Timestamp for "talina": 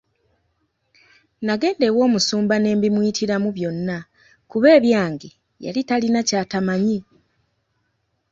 5.89-6.21